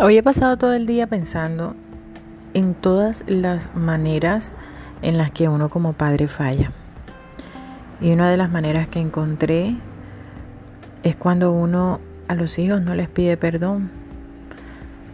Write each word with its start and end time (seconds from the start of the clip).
Hoy 0.00 0.16
he 0.16 0.22
pasado 0.22 0.56
todo 0.56 0.74
el 0.74 0.86
día 0.86 1.08
pensando 1.08 1.74
en 2.54 2.74
todas 2.74 3.24
las 3.26 3.74
maneras 3.74 4.52
en 5.02 5.18
las 5.18 5.32
que 5.32 5.48
uno 5.48 5.70
como 5.70 5.92
padre 5.92 6.28
falla. 6.28 6.70
Y 8.00 8.12
una 8.12 8.30
de 8.30 8.36
las 8.36 8.48
maneras 8.48 8.88
que 8.88 9.00
encontré 9.00 9.76
es 11.02 11.16
cuando 11.16 11.50
uno 11.50 11.98
a 12.28 12.36
los 12.36 12.60
hijos 12.60 12.80
no 12.80 12.94
les 12.94 13.08
pide 13.08 13.36
perdón. 13.36 13.90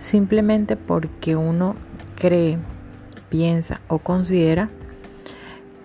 Simplemente 0.00 0.76
porque 0.76 1.36
uno 1.36 1.76
cree, 2.16 2.58
piensa 3.28 3.80
o 3.86 3.98
considera 4.00 4.68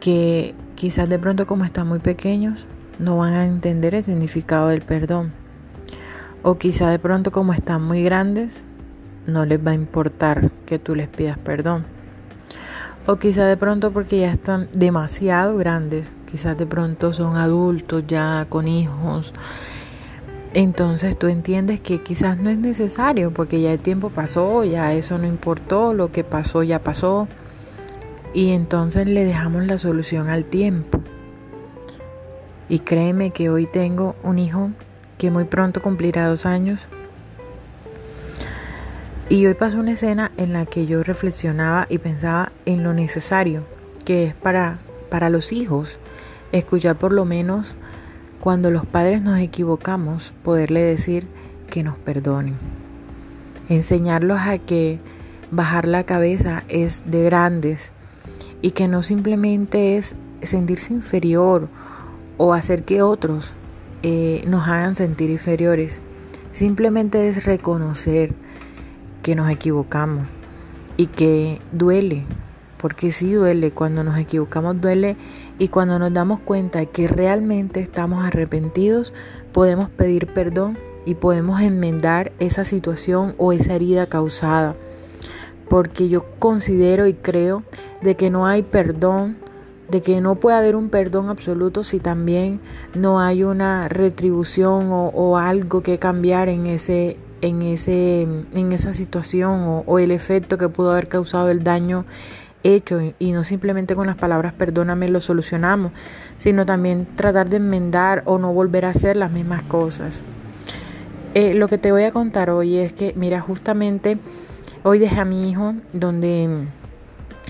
que 0.00 0.54
quizás 0.74 1.06
de 1.06 1.18
pronto 1.18 1.46
como 1.46 1.66
están 1.66 1.86
muy 1.86 1.98
pequeños 1.98 2.66
no 2.98 3.18
van 3.18 3.34
a 3.34 3.44
entender 3.44 3.94
el 3.94 4.02
significado 4.02 4.68
del 4.68 4.80
perdón. 4.80 5.32
O 6.42 6.56
quizás 6.56 6.90
de 6.92 6.98
pronto 6.98 7.30
como 7.30 7.52
están 7.52 7.82
muy 7.82 8.02
grandes 8.02 8.64
no 9.26 9.44
les 9.44 9.64
va 9.64 9.72
a 9.72 9.74
importar 9.74 10.50
que 10.66 10.78
tú 10.78 10.94
les 10.94 11.08
pidas 11.08 11.38
perdón. 11.38 11.84
O 13.06 13.16
quizá 13.16 13.46
de 13.46 13.56
pronto 13.56 13.92
porque 13.92 14.20
ya 14.20 14.32
están 14.32 14.68
demasiado 14.74 15.56
grandes, 15.56 16.12
quizás 16.30 16.58
de 16.58 16.66
pronto 16.66 17.12
son 17.12 17.36
adultos 17.36 18.04
ya 18.06 18.46
con 18.48 18.66
hijos. 18.66 19.32
Entonces 20.54 21.18
tú 21.18 21.28
entiendes 21.28 21.80
que 21.80 22.02
quizás 22.02 22.38
no 22.38 22.50
es 22.50 22.58
necesario 22.58 23.32
porque 23.32 23.60
ya 23.60 23.72
el 23.72 23.78
tiempo 23.78 24.10
pasó, 24.10 24.64
ya 24.64 24.92
eso 24.92 25.18
no 25.18 25.26
importó, 25.26 25.92
lo 25.92 26.10
que 26.10 26.24
pasó 26.24 26.62
ya 26.62 26.82
pasó. 26.82 27.28
Y 28.34 28.50
entonces 28.50 29.06
le 29.06 29.24
dejamos 29.24 29.66
la 29.66 29.78
solución 29.78 30.28
al 30.28 30.44
tiempo. 30.44 31.00
Y 32.68 32.80
créeme 32.80 33.30
que 33.30 33.50
hoy 33.50 33.66
tengo 33.66 34.16
un 34.22 34.38
hijo 34.38 34.70
que 35.18 35.30
muy 35.30 35.44
pronto 35.44 35.80
cumplirá 35.80 36.26
dos 36.26 36.44
años 36.44 36.86
y 39.28 39.44
hoy 39.46 39.54
pasó 39.54 39.80
una 39.80 39.92
escena 39.92 40.30
en 40.36 40.52
la 40.52 40.66
que 40.66 40.86
yo 40.86 41.02
reflexionaba 41.02 41.86
y 41.88 41.98
pensaba 41.98 42.52
en 42.64 42.84
lo 42.84 42.94
necesario 42.94 43.64
que 44.04 44.24
es 44.24 44.34
para, 44.34 44.78
para 45.10 45.30
los 45.30 45.52
hijos 45.52 45.98
escuchar 46.52 46.96
por 46.96 47.12
lo 47.12 47.24
menos 47.24 47.74
cuando 48.40 48.70
los 48.70 48.86
padres 48.86 49.22
nos 49.22 49.40
equivocamos, 49.40 50.32
poderle 50.44 50.80
decir 50.80 51.26
que 51.68 51.82
nos 51.82 51.98
perdonen. 51.98 52.54
Enseñarlos 53.68 54.38
a 54.38 54.58
que 54.58 55.00
bajar 55.50 55.88
la 55.88 56.04
cabeza 56.04 56.62
es 56.68 57.02
de 57.06 57.24
grandes 57.24 57.90
y 58.62 58.70
que 58.70 58.86
no 58.86 59.02
simplemente 59.02 59.96
es 59.96 60.14
sentirse 60.42 60.92
inferior 60.92 61.68
o 62.36 62.54
hacer 62.54 62.84
que 62.84 63.02
otros 63.02 63.52
eh, 64.04 64.44
nos 64.46 64.68
hagan 64.68 64.94
sentir 64.94 65.30
inferiores. 65.30 66.00
Simplemente 66.52 67.28
es 67.28 67.44
reconocer 67.44 68.34
que 69.26 69.34
nos 69.34 69.50
equivocamos 69.50 70.24
y 70.96 71.08
que 71.08 71.60
duele, 71.72 72.22
porque 72.78 73.10
sí 73.10 73.32
duele, 73.32 73.72
cuando 73.72 74.04
nos 74.04 74.16
equivocamos 74.18 74.80
duele 74.80 75.16
y 75.58 75.66
cuando 75.66 75.98
nos 75.98 76.12
damos 76.12 76.38
cuenta 76.38 76.86
que 76.86 77.08
realmente 77.08 77.80
estamos 77.80 78.24
arrepentidos, 78.24 79.12
podemos 79.52 79.90
pedir 79.90 80.28
perdón 80.28 80.78
y 81.06 81.16
podemos 81.16 81.60
enmendar 81.60 82.30
esa 82.38 82.64
situación 82.64 83.34
o 83.36 83.52
esa 83.52 83.74
herida 83.74 84.06
causada. 84.06 84.76
Porque 85.68 86.08
yo 86.08 86.24
considero 86.38 87.08
y 87.08 87.14
creo 87.14 87.64
de 88.02 88.14
que 88.14 88.30
no 88.30 88.46
hay 88.46 88.62
perdón, 88.62 89.38
de 89.90 90.02
que 90.02 90.20
no 90.20 90.36
puede 90.36 90.56
haber 90.56 90.76
un 90.76 90.88
perdón 90.88 91.30
absoluto 91.30 91.82
si 91.82 91.98
también 91.98 92.60
no 92.94 93.18
hay 93.18 93.42
una 93.42 93.88
retribución 93.88 94.92
o, 94.92 95.08
o 95.08 95.36
algo 95.36 95.82
que 95.82 95.98
cambiar 95.98 96.48
en 96.48 96.66
ese 96.66 97.16
en, 97.40 97.62
ese, 97.62 98.22
en 98.22 98.72
esa 98.72 98.94
situación 98.94 99.82
o, 99.86 99.98
el 99.98 100.10
efecto 100.10 100.58
que 100.58 100.68
pudo 100.68 100.92
haber 100.92 101.08
causado 101.08 101.50
el 101.50 101.62
daño 101.62 102.04
hecho. 102.62 103.00
Y 103.18 103.32
no 103.32 103.44
simplemente 103.44 103.94
con 103.94 104.06
las 104.06 104.16
palabras 104.16 104.52
perdóname 104.52 105.08
lo 105.08 105.20
solucionamos, 105.20 105.92
sino 106.36 106.66
también 106.66 107.06
tratar 107.16 107.48
de 107.48 107.56
enmendar 107.56 108.22
o 108.26 108.38
no 108.38 108.52
volver 108.52 108.84
a 108.84 108.90
hacer 108.90 109.16
las 109.16 109.30
mismas 109.30 109.62
cosas. 109.62 110.22
Eh, 111.34 111.54
lo 111.54 111.68
que 111.68 111.78
te 111.78 111.92
voy 111.92 112.04
a 112.04 112.12
contar 112.12 112.50
hoy 112.50 112.76
es 112.76 112.92
que, 112.92 113.12
mira, 113.14 113.40
justamente 113.40 114.18
hoy 114.82 114.98
dejé 114.98 115.20
a 115.20 115.24
mi 115.24 115.50
hijo 115.50 115.74
donde, 115.92 116.66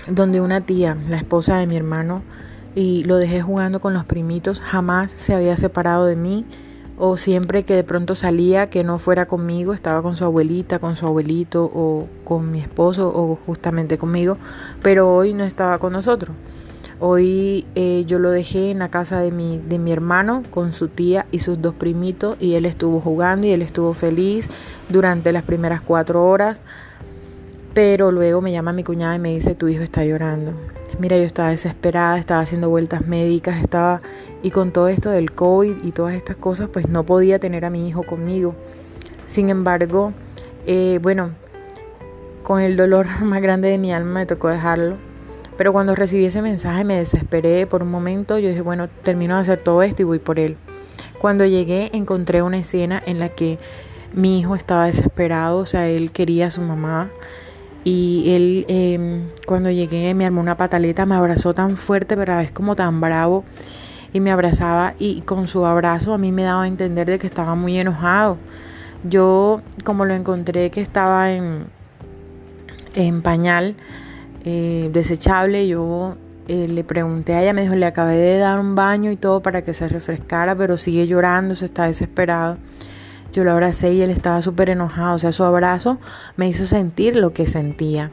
donde 0.09 0.41
una 0.41 0.61
tía, 0.61 0.97
la 1.07 1.17
esposa 1.17 1.57
de 1.57 1.67
mi 1.67 1.77
hermano, 1.77 2.21
y 2.75 3.05
lo 3.05 3.15
dejé 3.15 3.41
jugando 3.41 3.79
con 3.79 3.93
los 3.93 4.05
primitos, 4.05 4.61
jamás 4.61 5.11
se 5.13 5.33
había 5.33 5.57
separado 5.57 6.05
de 6.05 6.15
mí 6.15 6.45
o 6.97 7.15
siempre 7.15 7.63
que 7.63 7.75
de 7.75 7.83
pronto 7.83 8.15
salía 8.15 8.69
que 8.69 8.83
no 8.83 8.97
fuera 8.97 9.27
conmigo, 9.27 9.73
estaba 9.73 10.01
con 10.01 10.15
su 10.15 10.25
abuelita, 10.25 10.79
con 10.79 10.95
su 10.95 11.05
abuelito 11.05 11.63
o 11.63 12.07
con 12.23 12.51
mi 12.51 12.59
esposo 12.59 13.07
o 13.07 13.37
justamente 13.45 13.97
conmigo, 13.97 14.37
pero 14.81 15.13
hoy 15.13 15.33
no 15.33 15.43
estaba 15.43 15.77
con 15.77 15.93
nosotros. 15.93 16.35
Hoy 16.99 17.67
eh, 17.75 18.05
yo 18.07 18.17
lo 18.17 18.31
dejé 18.31 18.71
en 18.71 18.79
la 18.79 18.89
casa 18.89 19.19
de 19.19 19.31
mi, 19.31 19.59
de 19.59 19.77
mi 19.77 19.91
hermano 19.91 20.43
con 20.49 20.73
su 20.73 20.87
tía 20.87 21.27
y 21.31 21.39
sus 21.39 21.61
dos 21.61 21.75
primitos 21.75 22.37
y 22.39 22.55
él 22.55 22.65
estuvo 22.65 22.99
jugando 22.99 23.45
y 23.45 23.51
él 23.51 23.61
estuvo 23.61 23.93
feliz 23.93 24.49
durante 24.89 25.31
las 25.31 25.43
primeras 25.43 25.81
cuatro 25.81 26.27
horas, 26.27 26.59
pero 27.75 28.11
luego 28.11 28.41
me 28.41 28.51
llama 28.51 28.73
mi 28.73 28.83
cuñada 28.83 29.15
y 29.15 29.19
me 29.19 29.35
dice 29.35 29.53
tu 29.53 29.67
hijo 29.67 29.83
está 29.83 30.03
llorando. 30.03 30.53
Mira, 30.99 31.17
yo 31.17 31.23
estaba 31.23 31.49
desesperada, 31.49 32.17
estaba 32.17 32.41
haciendo 32.41 32.69
vueltas 32.69 33.05
médicas, 33.07 33.59
estaba 33.59 34.01
y 34.41 34.51
con 34.51 34.71
todo 34.71 34.87
esto 34.87 35.09
del 35.09 35.31
COVID 35.31 35.83
y 35.83 35.91
todas 35.91 36.15
estas 36.15 36.37
cosas, 36.37 36.69
pues 36.71 36.87
no 36.87 37.03
podía 37.03 37.39
tener 37.39 37.65
a 37.65 37.69
mi 37.69 37.87
hijo 37.87 38.03
conmigo. 38.03 38.55
Sin 39.27 39.49
embargo, 39.49 40.13
eh, 40.65 40.99
bueno, 41.01 41.31
con 42.43 42.61
el 42.61 42.77
dolor 42.77 43.07
más 43.21 43.41
grande 43.41 43.69
de 43.69 43.77
mi 43.77 43.91
alma 43.91 44.21
me 44.21 44.25
tocó 44.25 44.47
dejarlo. 44.47 44.97
Pero 45.57 45.73
cuando 45.73 45.95
recibí 45.95 46.25
ese 46.25 46.41
mensaje 46.41 46.83
me 46.83 46.97
desesperé 46.97 47.65
por 47.67 47.83
un 47.83 47.89
momento. 47.89 48.37
Yo 48.37 48.49
dije, 48.49 48.61
bueno, 48.61 48.89
termino 49.01 49.35
de 49.35 49.41
hacer 49.41 49.59
todo 49.59 49.81
esto 49.81 50.03
y 50.03 50.05
voy 50.05 50.19
por 50.19 50.39
él. 50.39 50.55
Cuando 51.19 51.45
llegué 51.45 51.89
encontré 51.93 52.41
una 52.41 52.59
escena 52.59 53.01
en 53.05 53.19
la 53.19 53.29
que 53.29 53.57
mi 54.15 54.39
hijo 54.39 54.55
estaba 54.55 54.85
desesperado, 54.85 55.57
o 55.57 55.65
sea, 55.65 55.87
él 55.87 56.11
quería 56.11 56.47
a 56.47 56.51
su 56.51 56.61
mamá. 56.61 57.09
Y 57.89 58.35
él, 58.35 58.65
em, 58.67 59.29
cuando 59.45 59.71
llegué, 59.71 60.13
me 60.13 60.25
armó 60.25 60.41
una 60.41 60.57
pataleta, 60.57 61.05
me 61.05 61.15
abrazó 61.15 61.53
tan 61.53 61.77
fuerte, 61.77 62.17
pero 62.17 62.33
a 62.33 62.35
la 62.35 62.41
vez 62.41 62.51
como 62.51 62.75
tan 62.75 62.99
bravo. 62.99 63.45
Y 64.11 64.19
me 64.19 64.29
abrazaba 64.29 64.93
y 64.99 65.21
con 65.21 65.47
su 65.47 65.65
abrazo 65.65 66.13
a 66.13 66.17
mí 66.17 66.33
me 66.33 66.43
daba 66.43 66.63
a 66.63 66.67
entender 66.67 67.07
de 67.07 67.17
que 67.17 67.27
estaba 67.27 67.55
muy 67.55 67.79
enojado. 67.79 68.35
Yo, 69.05 69.61
como 69.85 70.03
lo 70.03 70.13
encontré 70.13 70.69
que 70.69 70.81
estaba 70.81 71.31
en, 71.31 71.67
en 72.93 73.21
pañal 73.21 73.75
eh, 74.43 74.89
desechable, 74.91 75.65
yo 75.65 76.17
eh, 76.49 76.67
le 76.67 76.83
pregunté 76.83 77.35
a 77.35 77.41
ella, 77.41 77.53
me 77.53 77.61
dijo, 77.61 77.75
le 77.75 77.85
acabé 77.85 78.17
de 78.17 78.37
dar 78.37 78.59
un 78.59 78.75
baño 78.75 79.11
y 79.11 79.15
todo 79.15 79.41
para 79.41 79.61
que 79.61 79.73
se 79.73 79.87
refrescara, 79.87 80.57
pero 80.57 80.75
sigue 80.75 81.07
llorando, 81.07 81.55
se 81.55 81.63
está 81.63 81.85
desesperado. 81.85 82.57
Yo 83.33 83.43
lo 83.43 83.51
abracé 83.51 83.93
y 83.93 84.01
él 84.01 84.09
estaba 84.09 84.41
súper 84.41 84.69
enojado. 84.69 85.15
O 85.15 85.19
sea, 85.19 85.31
su 85.31 85.43
abrazo 85.43 85.97
me 86.35 86.47
hizo 86.47 86.65
sentir 86.65 87.15
lo 87.15 87.31
que 87.31 87.45
sentía. 87.45 88.11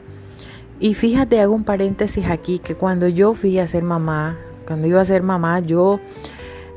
Y 0.79 0.93
fíjate, 0.93 1.39
hago 1.39 1.53
un 1.53 1.63
paréntesis 1.63 2.25
aquí, 2.27 2.59
que 2.59 2.75
cuando 2.75 3.07
yo 3.07 3.33
fui 3.33 3.59
a 3.59 3.67
ser 3.67 3.83
mamá, 3.83 4.37
cuando 4.67 4.87
iba 4.87 4.99
a 4.99 5.05
ser 5.05 5.23
mamá, 5.23 5.59
yo 5.59 5.99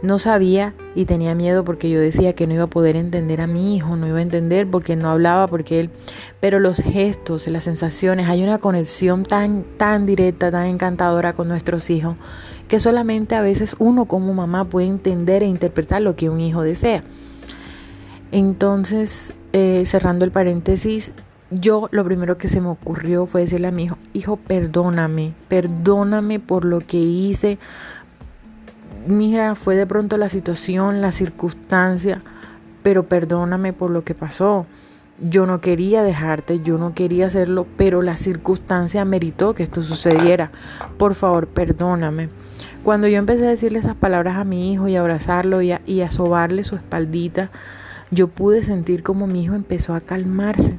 no 0.02 0.18
sabía 0.18 0.74
y 0.94 1.06
tenía 1.06 1.34
miedo 1.34 1.64
porque 1.64 1.90
yo 1.90 2.00
decía 2.00 2.32
que 2.34 2.46
no 2.46 2.54
iba 2.54 2.64
a 2.64 2.68
poder 2.68 2.94
entender 2.94 3.40
a 3.40 3.46
mi 3.46 3.76
hijo, 3.76 3.96
no 3.96 4.06
iba 4.06 4.18
a 4.18 4.22
entender 4.22 4.68
porque 4.70 4.94
no 4.94 5.10
hablaba, 5.10 5.48
porque 5.48 5.80
él, 5.80 5.90
pero 6.40 6.60
los 6.60 6.76
gestos, 6.76 7.48
las 7.48 7.64
sensaciones, 7.64 8.28
hay 8.28 8.44
una 8.44 8.58
conexión 8.58 9.24
tan, 9.24 9.64
tan 9.76 10.06
directa, 10.06 10.50
tan 10.50 10.66
encantadora 10.66 11.32
con 11.32 11.48
nuestros 11.48 11.90
hijos, 11.90 12.16
que 12.68 12.78
solamente 12.78 13.34
a 13.34 13.40
veces 13.40 13.74
uno 13.78 14.04
como 14.04 14.32
mamá 14.34 14.64
puede 14.64 14.86
entender 14.86 15.42
e 15.42 15.46
interpretar 15.46 16.02
lo 16.02 16.14
que 16.14 16.30
un 16.30 16.40
hijo 16.40 16.62
desea. 16.62 17.02
Entonces, 18.30 19.32
eh, 19.52 19.84
cerrando 19.86 20.24
el 20.24 20.30
paréntesis, 20.30 21.12
yo 21.50 21.88
lo 21.92 22.04
primero 22.04 22.36
que 22.36 22.48
se 22.48 22.60
me 22.60 22.68
ocurrió 22.68 23.24
fue 23.26 23.42
decirle 23.42 23.68
a 23.68 23.70
mi 23.70 23.84
hijo, 23.84 23.96
hijo, 24.12 24.36
perdóname, 24.36 25.32
perdóname 25.48 26.40
por 26.40 26.66
lo 26.66 26.80
que 26.80 26.98
hice. 26.98 27.58
Mira, 29.06 29.54
fue 29.54 29.74
de 29.74 29.86
pronto 29.86 30.18
la 30.18 30.28
situación, 30.28 31.00
la 31.00 31.12
circunstancia, 31.12 32.22
pero 32.82 33.04
perdóname 33.04 33.72
por 33.72 33.90
lo 33.90 34.04
que 34.04 34.14
pasó. 34.14 34.66
Yo 35.20 35.46
no 35.46 35.60
quería 35.62 36.02
dejarte, 36.02 36.60
yo 36.60 36.76
no 36.76 36.94
quería 36.94 37.26
hacerlo, 37.26 37.66
pero 37.78 38.02
la 38.02 38.18
circunstancia 38.18 39.04
meritó 39.06 39.54
que 39.54 39.62
esto 39.62 39.82
sucediera. 39.82 40.50
Por 40.98 41.14
favor, 41.14 41.48
perdóname. 41.48 42.28
Cuando 42.84 43.08
yo 43.08 43.16
empecé 43.18 43.46
a 43.46 43.50
decirle 43.50 43.78
esas 43.78 43.96
palabras 43.96 44.36
a 44.36 44.44
mi 44.44 44.70
hijo 44.70 44.86
y 44.86 44.96
abrazarlo 44.96 45.62
y 45.62 45.72
a, 45.72 45.80
y 45.86 46.02
a 46.02 46.10
sobarle 46.10 46.62
su 46.62 46.76
espaldita, 46.76 47.50
yo 48.10 48.28
pude 48.28 48.62
sentir 48.62 49.02
como 49.02 49.26
mi 49.26 49.42
hijo 49.42 49.54
empezó 49.54 49.94
a 49.94 50.00
calmarse. 50.00 50.76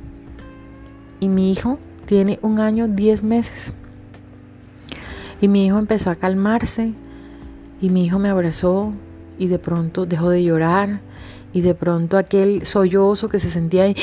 Y 1.20 1.28
mi 1.28 1.52
hijo 1.52 1.78
tiene 2.06 2.40
un 2.42 2.60
año, 2.60 2.88
diez 2.88 3.24
meses. 3.24 3.74
Y 5.42 5.48
mi 5.48 5.66
hijo 5.66 5.78
empezó 5.78 6.10
a 6.10 6.16
calmarse. 6.16 6.94
Y 7.81 7.90
mi 7.90 8.06
hijo 8.06 8.20
me 8.20 8.30
abrazó 8.30 8.94
y 9.38 9.48
de 9.48 9.60
pronto 9.60 10.06
dejó 10.06 10.30
de 10.30 10.44
llorar. 10.44 11.02
Y 11.54 11.62
de 11.62 11.76
pronto 11.76 12.18
aquel 12.18 12.66
sollozo 12.66 13.30
que 13.30 13.40
se 13.40 13.50
sentía 13.50 13.84
ahí, 13.84 13.96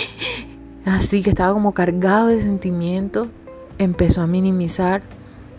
así 0.84 1.23
que 1.23 1.31
estaba 1.31 1.52
como 1.52 1.75
cargado 1.75 2.26
de 2.26 2.43
sentimiento, 2.43 3.28
empezó 3.78 4.20
a 4.20 4.26
minimizar 4.26 5.02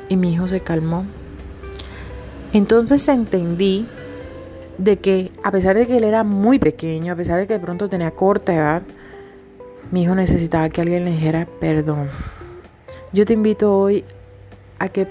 y 0.09 0.17
mi 0.17 0.33
hijo 0.33 0.47
se 0.47 0.59
calmó. 0.59 1.05
Entonces 2.51 3.07
entendí 3.07 3.85
de 4.77 4.97
que 4.97 5.31
a 5.43 5.51
pesar 5.51 5.75
de 5.75 5.87
que 5.87 5.97
él 5.97 6.03
era 6.03 6.23
muy 6.23 6.59
pequeño, 6.59 7.13
a 7.13 7.15
pesar 7.15 7.39
de 7.39 7.47
que 7.47 7.53
de 7.53 7.59
pronto 7.59 7.89
tenía 7.89 8.11
corta 8.11 8.53
edad, 8.53 8.83
mi 9.91 10.03
hijo 10.03 10.15
necesitaba 10.15 10.69
que 10.69 10.81
alguien 10.81 11.05
le 11.05 11.11
dijera 11.11 11.47
perdón. 11.59 12.07
Yo 13.13 13.25
te 13.25 13.33
invito 13.33 13.77
hoy 13.77 14.03
a 14.79 14.89
que 14.89 15.07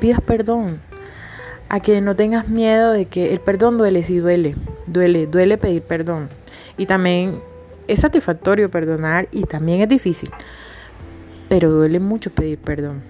pidas 0.00 0.20
perdón, 0.20 0.80
a 1.68 1.80
que 1.80 2.00
no 2.00 2.16
tengas 2.16 2.48
miedo 2.48 2.92
de 2.92 3.06
que 3.06 3.32
el 3.32 3.40
perdón 3.40 3.78
duele, 3.78 4.02
sí 4.02 4.18
duele, 4.18 4.56
duele, 4.86 5.26
duele 5.26 5.58
pedir 5.58 5.82
perdón. 5.82 6.28
Y 6.76 6.86
también 6.86 7.40
es 7.88 8.00
satisfactorio 8.00 8.70
perdonar 8.70 9.28
y 9.30 9.44
también 9.44 9.80
es 9.80 9.88
difícil, 9.88 10.30
pero 11.48 11.70
duele 11.70 12.00
mucho 12.00 12.30
pedir 12.30 12.58
perdón. 12.58 13.02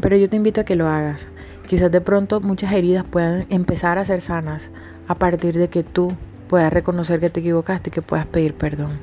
Pero 0.00 0.16
yo 0.16 0.28
te 0.28 0.36
invito 0.36 0.60
a 0.60 0.64
que 0.64 0.76
lo 0.76 0.86
hagas. 0.86 1.26
Quizás 1.66 1.90
de 1.90 2.00
pronto 2.00 2.40
muchas 2.40 2.72
heridas 2.72 3.04
puedan 3.04 3.46
empezar 3.50 3.98
a 3.98 4.04
ser 4.04 4.20
sanas 4.20 4.70
a 5.08 5.14
partir 5.14 5.56
de 5.56 5.68
que 5.68 5.82
tú 5.82 6.14
puedas 6.48 6.72
reconocer 6.72 7.20
que 7.20 7.30
te 7.30 7.40
equivocaste 7.40 7.90
y 7.90 7.92
que 7.92 8.02
puedas 8.02 8.26
pedir 8.26 8.54
perdón. 8.54 8.98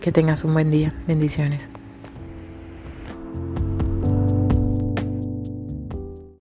Que 0.00 0.12
tengas 0.12 0.44
un 0.44 0.54
buen 0.54 0.70
día. 0.70 0.92
Bendiciones. 1.06 1.68